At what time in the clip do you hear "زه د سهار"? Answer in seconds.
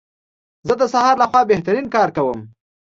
0.67-1.15